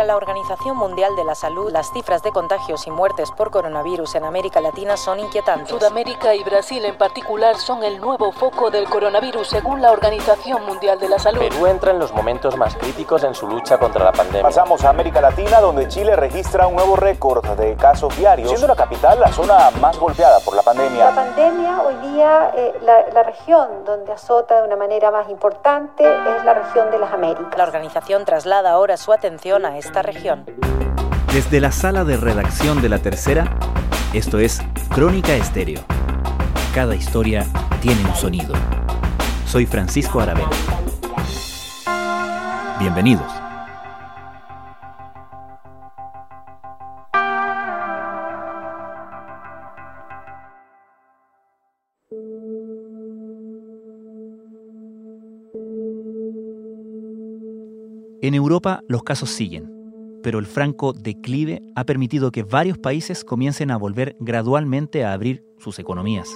[0.00, 4.14] Para la Organización Mundial de la Salud, las cifras de contagios y muertes por coronavirus
[4.14, 5.68] en América Latina son inquietantes.
[5.68, 10.98] Sudamérica y Brasil en particular son el nuevo foco del coronavirus según la Organización Mundial
[10.98, 11.40] de la Salud.
[11.40, 14.40] Perú entra en los momentos más críticos en su lucha contra la pandemia.
[14.40, 18.76] Pasamos a América Latina, donde Chile registra un nuevo récord de casos diarios, siendo la
[18.76, 21.10] capital la zona más golpeada por la pandemia.
[21.10, 26.04] La pandemia hoy día, eh, la, la región donde azota de una manera más importante
[26.04, 27.54] es la región de las Américas.
[27.54, 30.44] La organización traslada ahora su atención a región.
[31.32, 33.58] Desde la sala de redacción de la tercera,
[34.12, 34.60] esto es
[34.94, 35.80] Crónica Estéreo.
[36.74, 37.46] Cada historia
[37.80, 38.54] tiene un sonido.
[39.46, 40.50] Soy Francisco Aravena.
[42.78, 43.30] Bienvenidos.
[58.22, 59.79] En Europa los casos siguen,
[60.22, 65.44] pero el franco declive ha permitido que varios países comiencen a volver gradualmente a abrir
[65.58, 66.28] sus economías.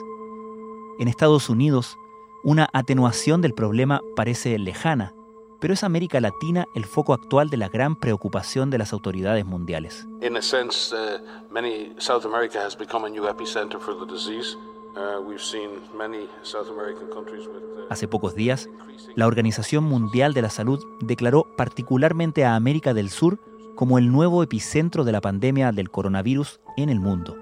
[0.99, 1.97] En Estados Unidos,
[2.45, 5.13] una atenuación del problema parece lejana,
[5.61, 10.07] pero es América Latina el foco actual de la gran preocupación de las autoridades mundiales.
[10.21, 11.19] In a sense, uh,
[11.51, 14.57] many South America has become a new epicenter for the disease.
[14.95, 18.69] Uh, we've seen many South American countries with uh, Hace pocos días,
[19.17, 23.41] la Organización Mundial de la Salud declaró particularmente a América del Sur
[23.75, 27.37] como el nuevo epicentro de la pandemia del coronavirus en el mundo.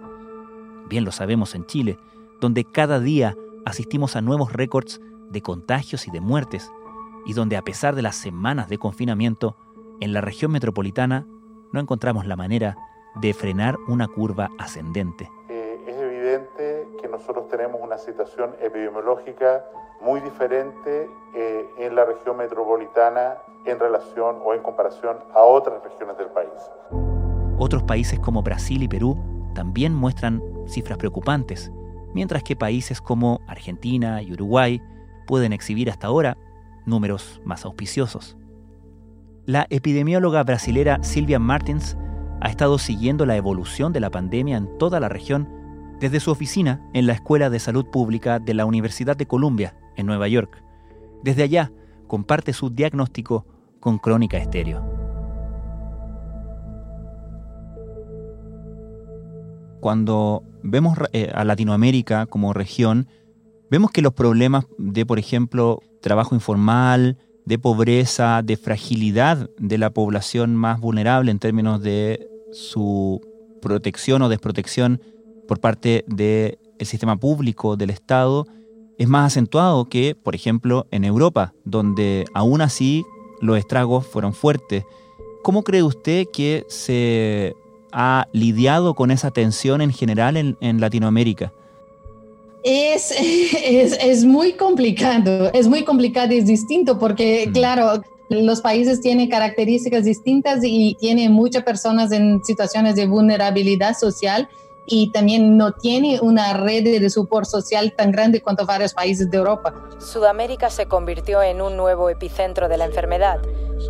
[0.89, 1.99] Bien lo sabemos en Chile,
[2.41, 6.71] donde cada día asistimos a nuevos récords de contagios y de muertes,
[7.25, 9.57] y donde a pesar de las semanas de confinamiento,
[10.01, 11.27] en la región metropolitana
[11.73, 12.77] no encontramos la manera
[13.21, 15.31] de frenar una curva ascendente.
[15.49, 16.49] Eh, es evidente
[17.13, 19.65] nosotros tenemos una situación epidemiológica
[20.01, 26.19] muy diferente eh, en la región metropolitana en relación o en comparación a otras regiones
[26.19, 26.51] del país.
[27.59, 29.17] Otros países como Brasil y Perú
[29.55, 31.71] también muestran cifras preocupantes,
[32.15, 34.83] mientras que países como Argentina y Uruguay
[35.27, 36.37] pueden exhibir hasta ahora
[36.87, 38.37] números más auspiciosos.
[39.45, 41.97] La epidemióloga brasilera Silvia Martins
[42.41, 45.62] ha estado siguiendo la evolución de la pandemia en toda la región
[46.03, 50.05] desde su oficina en la Escuela de Salud Pública de la Universidad de Columbia, en
[50.05, 50.61] Nueva York.
[51.23, 51.71] Desde allá,
[52.09, 53.47] comparte su diagnóstico
[53.79, 54.85] con Crónica Estéreo.
[59.81, 63.07] Cuando vemos eh, a Latinoamérica como región,
[63.71, 69.91] vemos que los problemas de, por ejemplo, trabajo informal, de pobreza, de fragilidad de la
[69.91, 73.21] población más vulnerable en términos de su
[73.61, 75.01] protección o desprotección
[75.47, 78.47] por parte del sistema público, del Estado,
[78.99, 83.05] es más acentuado que, por ejemplo, en Europa, donde aún así
[83.41, 84.85] los estragos fueron fuertes.
[85.43, 87.55] ¿Cómo cree usted que se
[87.91, 91.53] ha lidiado con esa tensión en general en, en Latinoamérica?
[92.63, 97.53] Es, es, es, muy complicado, es muy complicado y es distinto porque, mm.
[97.53, 104.49] claro, los países tienen características distintas y tienen muchas personas en situaciones de vulnerabilidad social
[104.87, 109.39] y también no tiene una red de soporte social tan grande cuanto varios países de
[109.39, 109.75] Europa.
[109.99, 113.41] Sudamérica se convirtió en un nuevo epicentro de la enfermedad,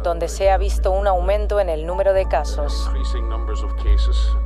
[0.02, 2.91] donde se ha visto un aumento en el número de casos.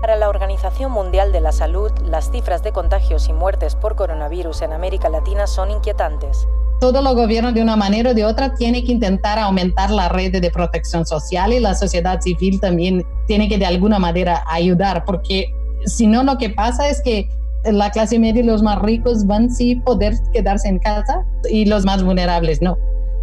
[0.00, 4.62] Para la Organización Mundial de la Salud, las cifras de contagios y muertes por coronavirus
[4.62, 6.46] en América Latina son inquietantes.
[6.78, 10.30] Todos los gobiernos de una manera o de otra tienen que intentar aumentar la red
[10.30, 15.55] de protección social y la sociedad civil también tiene que de alguna manera ayudar porque
[15.86, 17.28] si no, lo que pasa es que
[17.64, 21.84] la clase media y los más ricos van sí poder quedarse en casa y los
[21.84, 22.76] más vulnerables no.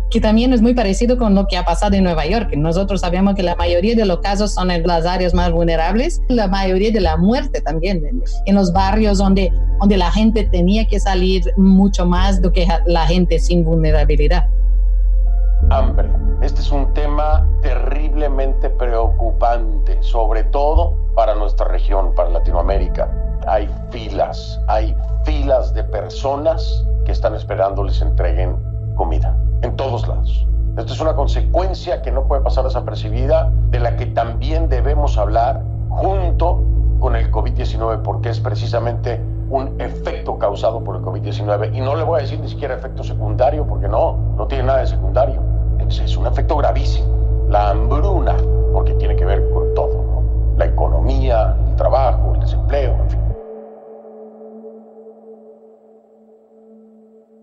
[0.09, 2.53] Que también es muy parecido con lo que ha pasado en Nueva York.
[2.55, 6.47] Nosotros sabemos que la mayoría de los casos son en las áreas más vulnerables, la
[6.47, 8.03] mayoría de la muerte también,
[8.45, 13.07] en los barrios donde, donde la gente tenía que salir mucho más do que la
[13.07, 14.47] gente sin vulnerabilidad.
[15.73, 16.07] Hambre.
[16.41, 23.09] Este es un tema terriblemente preocupante, sobre todo para nuestra región, para Latinoamérica.
[23.47, 28.55] Hay filas, hay filas de personas que están esperando les entreguen
[28.95, 30.45] comida, en todos lados.
[30.77, 35.63] Esto es una consecuencia que no puede pasar desapercibida, de la que también debemos hablar
[35.89, 36.61] junto
[36.99, 41.75] con el COVID-19, porque es precisamente un efecto causado por el COVID-19.
[41.75, 44.79] Y no le voy a decir ni siquiera efecto secundario, porque no, no tiene nada
[44.79, 45.52] de secundario.
[45.79, 47.47] Es un efecto gravísimo.
[47.49, 48.35] La hambruna,
[48.73, 50.55] porque tiene que ver con todo, ¿no?
[50.57, 53.19] La economía, el trabajo, el desempleo, en fin.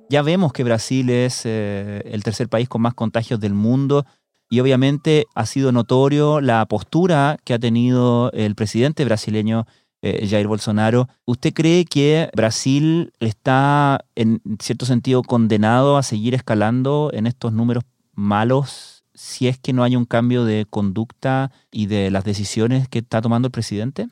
[0.09, 4.05] Ya vemos que Brasil es eh, el tercer país con más contagios del mundo
[4.49, 9.67] y obviamente ha sido notorio la postura que ha tenido el presidente brasileño
[10.03, 11.09] eh, Jair Bolsonaro.
[11.27, 17.85] ¿Usted cree que Brasil está en cierto sentido condenado a seguir escalando en estos números
[18.21, 23.01] malos si es que no hay un cambio de conducta y de las decisiones que
[23.01, 24.09] está tomando el presidente?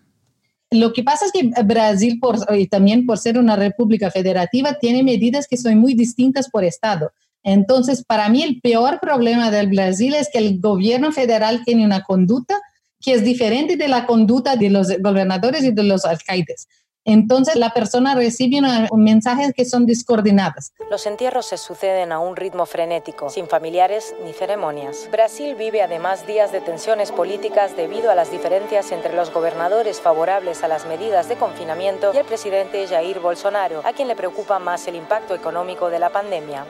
[0.71, 2.39] Lo que pasa es que Brasil, por,
[2.71, 7.11] también por ser una república federativa, tiene medidas que son muy distintas por estado.
[7.43, 12.03] Entonces, para mí el peor problema del Brasil es que el gobierno federal tiene una
[12.03, 12.59] conducta
[13.01, 16.67] que es diferente de la conducta de los gobernadores y de los alcaldes.
[17.05, 18.61] Entonces la persona recibe
[18.95, 20.73] mensajes que son descoordinados.
[20.91, 25.09] Los entierros se suceden a un ritmo frenético, sin familiares ni ceremonias.
[25.11, 30.63] Brasil vive además días de tensiones políticas debido a las diferencias entre los gobernadores favorables
[30.63, 34.87] a las medidas de confinamiento y el presidente Jair Bolsonaro, a quien le preocupa más
[34.87, 36.65] el impacto económico de la pandemia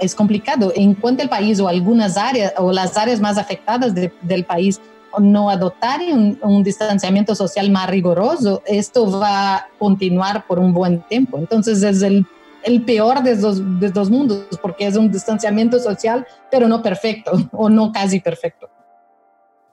[0.00, 0.72] es complicado.
[0.74, 4.80] En cuanto el país o algunas áreas o las áreas más afectadas del país
[5.20, 6.00] no adoptar
[6.42, 11.38] un, distanciamiento social más riguroso, esto va a continuar por un buen tiempo.
[11.38, 12.26] Entonces es el,
[12.84, 17.68] peor de los, de dos mundos, porque es un distanciamiento social, pero no perfecto o
[17.68, 18.68] no casi perfecto.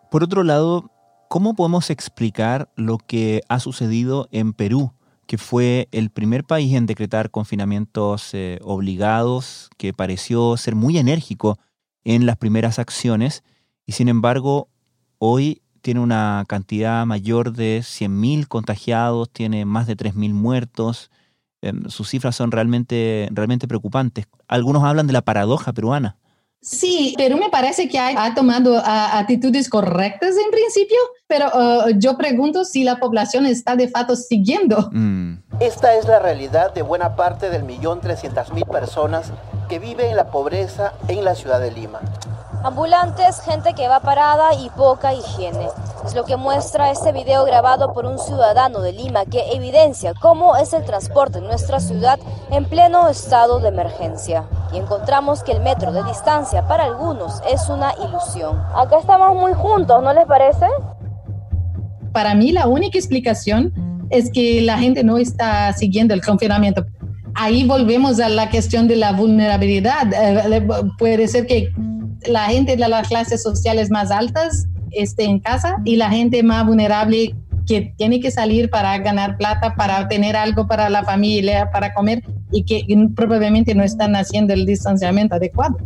[0.09, 0.91] Por otro lado,
[1.29, 4.93] ¿cómo podemos explicar lo que ha sucedido en Perú?
[5.31, 11.57] que fue el primer país en decretar confinamientos eh, obligados, que pareció ser muy enérgico
[12.03, 13.41] en las primeras acciones,
[13.85, 14.67] y sin embargo
[15.23, 21.11] Hoy tiene una cantidad mayor de 100.000 contagiados, tiene más de 3.000 muertos.
[21.61, 24.25] Em, sus cifras son realmente, realmente preocupantes.
[24.47, 26.17] Algunos hablan de la paradoja peruana.
[26.59, 30.97] Sí, Perú me parece que ha, tomado actitudes correctas en principio,
[31.27, 34.89] pero uh, yo pregunto si la población está de fato siguiendo.
[34.91, 35.35] Mm.
[35.59, 39.31] Esta es la realidad de buena parte del millón trescientas mil personas
[39.69, 41.99] que viven en la pobreza en la ciudad de Lima.
[42.63, 45.67] Ambulantes, gente que va parada y poca higiene.
[46.05, 50.55] Es lo que muestra este video grabado por un ciudadano de Lima que evidencia cómo
[50.55, 52.19] es el transporte en nuestra ciudad
[52.51, 54.45] en pleno estado de emergencia.
[54.71, 58.61] Y encontramos que el metro de distancia para algunos es una ilusión.
[58.75, 60.67] Acá estamos muy juntos, ¿no les parece?
[62.13, 63.73] Para mí la única explicación
[64.11, 66.85] es que la gente no está siguiendo el confinamiento.
[67.33, 70.13] Ahí volvemos a la cuestión de la vulnerabilidad.
[70.13, 70.67] Eh,
[70.99, 71.71] puede ser que
[72.27, 76.65] la gente de las clases sociales más altas esté en casa y la gente más
[76.65, 77.35] vulnerable
[77.67, 82.23] que tiene que salir para ganar plata, para tener algo para la familia, para comer
[82.51, 82.85] y que
[83.15, 85.77] probablemente no están haciendo el distanciamiento adecuado.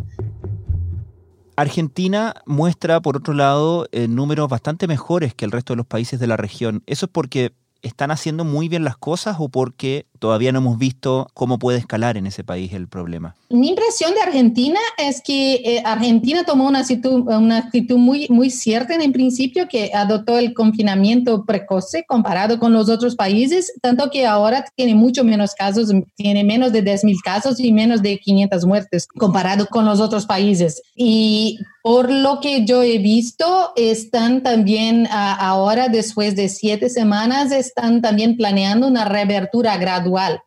[1.58, 6.20] Argentina muestra, por otro lado, eh, números bastante mejores que el resto de los países
[6.20, 6.84] de la región.
[6.86, 7.54] Eso es porque
[7.86, 12.18] están haciendo muy bien las cosas o porque todavía no hemos visto cómo puede escalar
[12.18, 13.36] en ese país el problema?
[13.50, 18.50] Mi impresión de Argentina es que eh, Argentina tomó una actitud, una actitud muy, muy
[18.50, 24.10] cierta en el principio, que adoptó el confinamiento precoce comparado con los otros países, tanto
[24.10, 28.66] que ahora tiene mucho menos casos, tiene menos de 10.000 casos y menos de 500
[28.66, 30.82] muertes comparado con los otros países.
[30.96, 38.02] Y por lo que yo he visto, están también ahora, después de siete semanas, están
[38.02, 40.42] también planeando una reabertura gradual.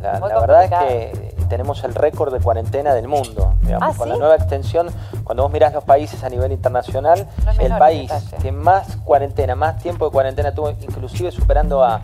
[0.00, 3.52] La, verdad es que tenemos el récord de cuarentena del mundo.
[3.78, 4.88] ¿Ah, con la nueva extensión,
[5.24, 7.28] cuando vos mirás los países a nivel internacional,
[7.60, 12.00] el país que más cuarentena, más tiempo de cuarentena tuvo, inclusive superando a,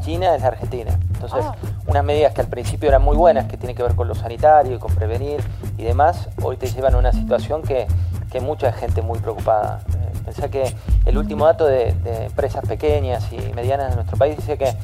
[0.00, 0.98] China, es la Argentina.
[1.14, 1.54] Entonces, ah.
[1.86, 4.76] unas medidas que al principio eran muy buenas, que tienen que ver con lo sanitario
[4.76, 5.42] y con prevenir
[5.76, 7.86] y demás, hoy te llevan a una situación que
[8.32, 9.82] que mucha gente muy preocupada.
[9.94, 10.74] Eh, pensé que
[11.04, 14.74] el último dato de, empresas pequeñas y medianas de nuestro país dice que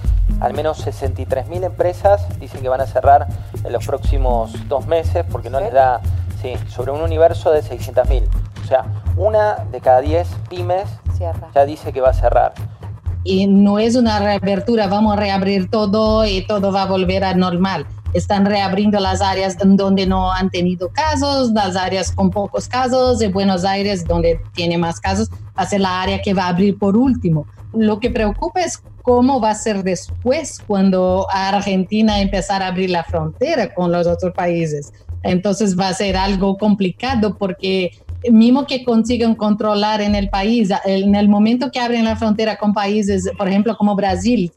[0.41, 3.27] al menos 63.000 empresas dicen que van a cerrar
[3.65, 6.01] en los próximos dos meses porque no les da,
[6.43, 8.25] sí, sobre un universo de 600.000.
[8.63, 8.85] O sea,
[9.17, 10.87] una de cada 10 pymes
[11.55, 12.53] ya dice que va a cerrar
[13.25, 17.35] y no es una reapertura, vamos a reabrir todo y todo va a volver a
[17.35, 23.19] normal están reabriendo las áreas donde no han tenido casos, las áreas con pocos casos,
[23.19, 26.49] de Buenos Aires donde tiene más casos, va a ser la área que va a
[26.49, 27.47] abrir por último.
[27.73, 33.05] Lo que preocupa es cómo va a ser después cuando Argentina empezar a abrir la
[33.05, 34.93] frontera con los otros países.
[35.23, 37.91] Entonces va a ser algo complicado porque
[38.31, 42.73] mismo que consigan controlar en el país, en el momento que abren la frontera con
[42.73, 44.53] países, por ejemplo, como Brasil,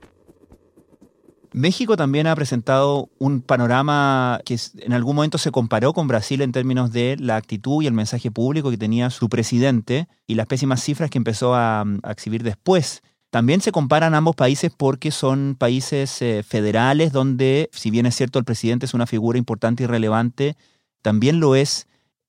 [1.54, 6.54] México también ha presentado un panorama que en algún momento se comparó con Brasil en
[6.54, 10.82] términos de la actitud y el mensaje público que tenía su presidente y las pésimas
[10.82, 13.02] cifras que empezó a, exhibir después.
[13.32, 18.40] También se comparan ambos países porque son países eh, federales donde, si bien es cierto,
[18.40, 20.56] el presidente es una figura importante y relevante,
[21.02, 21.88] también lo es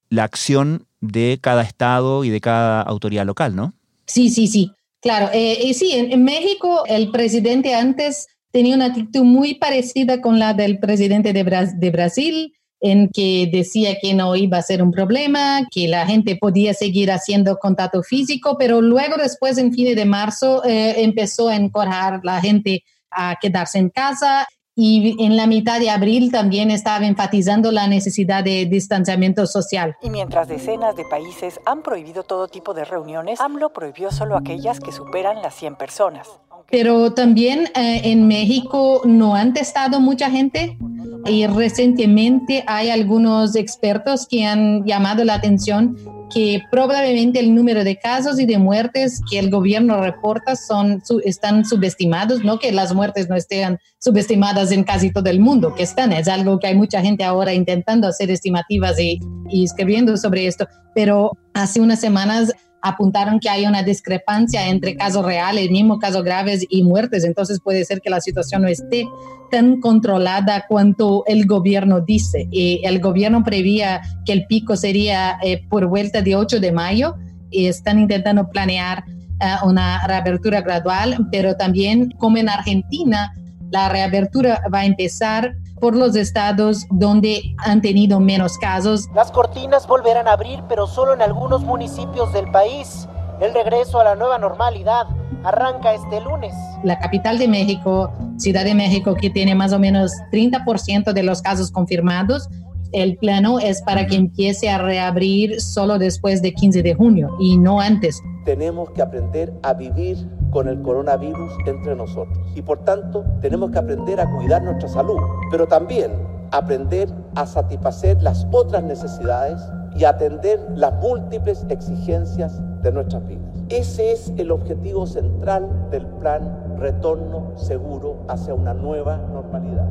[0.09, 3.75] la acción de cada estado y de cada autoridad local, ¿no?
[4.07, 4.73] Sí, sí, sí.
[5.01, 10.39] Claro, eh, y sí, en, México el presidente antes tenía una actitud muy parecida con
[10.39, 15.67] la del presidente de, Brasil, en que decía que no iba a ser un problema,
[15.71, 20.63] que la gente podía seguir haciendo contacto físico, pero luego después, en fin de marzo,
[20.65, 25.91] eh, empezó a encorajar la gente a quedarse en casa y en la mitad de
[25.91, 29.97] abril también estaba enfatizando la necesidad de distanciamiento social.
[30.01, 34.81] Y mientras decenas de países han prohibido todo tipo de reuniones, AMLO prohibió solo aquellas
[34.81, 36.29] que superan las 100 personas.
[36.73, 40.79] Pero también eh, en México no han testado mucha gente
[41.27, 45.97] y recientemente hay algunos expertos que han llamado la atención
[46.33, 51.67] que probablemente el número de casos y de muertes que el gobierno reporta son, están
[51.67, 56.11] subestimados, no que las muertes no estén subestimadas en casi todo el mundo, que están,
[56.11, 60.67] es algo que hay mucha gente ahora intentando hacer estimativas y, y escribiendo sobre esto,
[60.95, 62.51] pero hace unas semanas
[62.83, 67.25] apuntaron que hay una discrepancia entre casos reales, mismo casos graves y muertes.
[67.25, 69.07] Entonces puede ser que la situación no esté
[69.51, 72.49] tan controlada cuanto el gobierno dice.
[72.51, 77.15] Y el gobierno prevía que el pico sería eh, por vuelta de 8 de mayo
[77.51, 79.05] y están intentando planear
[79.41, 83.33] eh, una reapertura gradual, pero también como en Argentina,
[83.71, 89.11] la reapertura va a empezar por los estados donde han tenido menos casos.
[89.17, 93.09] Las cortinas volverán a abrir, pero solo en algunos municipios del país.
[93.41, 95.09] El regreso a la nueva normalidad
[95.43, 96.55] arranca este lunes.
[96.85, 101.43] La capital de México, Ciudad de México, que tiene más o menos 30% de los
[101.43, 102.49] casos confirmados,
[102.93, 107.59] el plano es para que empiece a reabrir solo después de 15 de junio y
[107.59, 108.23] no antes.
[108.45, 113.79] Tenemos que aprender a vivir con el coronavirus entre nosotros y por tanto tenemos que
[113.79, 115.17] aprender a cuidar nuestra salud,
[115.51, 116.13] pero también
[116.53, 119.61] aprender a satisfacer las otras necesidades
[119.97, 123.43] y atender las múltiples exigencias de nuestras vidas.
[123.71, 129.89] Ese es el objetivo central del plan Retorno Seguro hacia una nueva normalidad.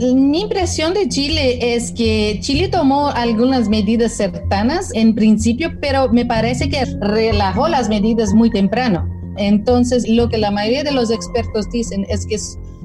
[0.00, 6.24] Mi impresión de Chile es que Chile tomó algunas medidas cercanas en principio, pero me
[6.24, 9.19] parece que relajó las medidas muy temprano.
[9.36, 12.38] Entonces, lo que la mayoría de los expertos dicen es que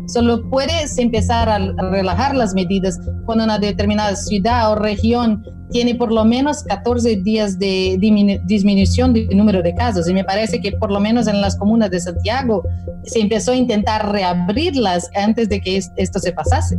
[0.08, 1.60] solo puedes empezar a
[1.92, 7.58] relajar las medidas cuando una determinada ciudad o región tiene por lo menos 14 días
[7.58, 7.98] de
[8.46, 10.08] disminución del número de casos.
[10.08, 12.64] Y me parece que por lo menos en las comunas de Santiago
[13.04, 16.78] se empezó a intentar reabrirlas antes de que esto se pasase.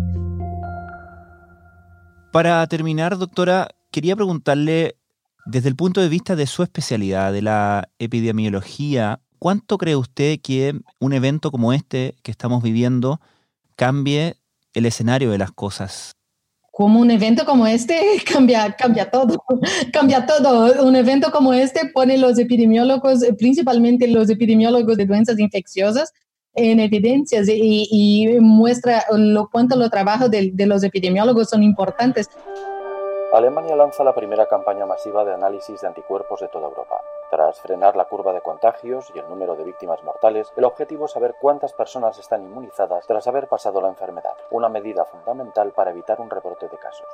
[2.32, 4.96] Para terminar, doctora, quería preguntarle,
[5.46, 10.74] desde el punto de vista de su especialidad, de la epidemiología, ¿cuánto cree usted que
[11.00, 13.20] un evento como este que estamos viviendo
[13.76, 14.36] cambie
[14.74, 16.12] el escenario de las cosas?
[16.72, 17.98] Como un evento como este
[18.32, 19.42] cambia, cambia todo,
[19.92, 20.84] cambia todo.
[20.84, 26.12] Un evento como este pone los epidemiólogos, principalmente los epidemiólogos de doenças infecciosas,
[26.54, 32.30] en evidencias y, muestra lo cuánto los trabajos de, de los epidemiólogos son importantes.
[33.34, 36.96] Alemania lanza la primera campaña masiva de análisis de anticuerpos de toda Europa.
[37.30, 41.12] Tras frenar la curva de contagios y el número de víctimas mortales, el objetivo es
[41.12, 46.20] saber cuántas personas están inmunizadas tras haber pasado la enfermedad, una medida fundamental para evitar
[46.20, 47.08] un rebrote de casos.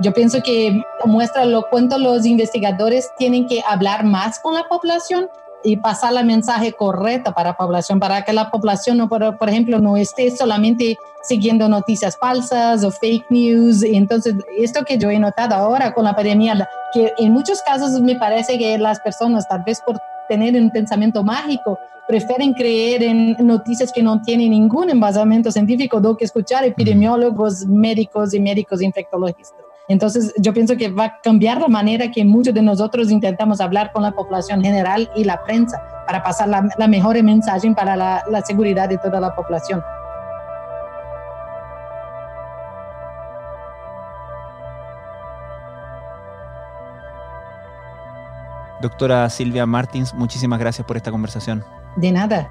[0.00, 5.30] Yo pienso que muestra lo cuánto los investigadores tienen que hablar más con la población
[5.66, 9.48] y pasar el mensaje correcto para la población, para que la población, no, por, por
[9.48, 13.82] ejemplo, no esté solamente siguiendo noticias falsas o fake news.
[13.82, 18.14] Entonces, esto que yo he notado ahora con la pandemia, que en muchos casos me
[18.14, 23.90] parece que las personas, tal vez por tener un pensamiento mágico, prefieren creer en noticias
[23.92, 29.65] que no tienen ningún embasamiento científico, do que escuchar epidemiólogos, médicos y médicos infectologistas.
[29.88, 33.92] Entonces, yo pienso que va a cambiar la manera que muchos de nosotros intentamos hablar
[33.92, 38.40] con la población general y la prensa para pasar la, mejor mensaje para la, la
[38.42, 39.82] seguridad de toda la población.
[48.80, 51.64] Doctora Silvia Martins, muchísimas gracias por esta conversación.
[51.96, 52.50] De nada.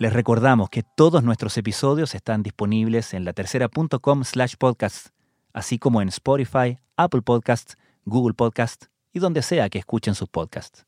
[0.00, 5.08] Les recordamos que todos nuestros episodios están disponibles en latercera.com slash podcast,
[5.52, 7.76] así como en Spotify, Apple Podcasts,
[8.06, 10.86] Google Podcasts y donde sea que escuchen sus podcasts.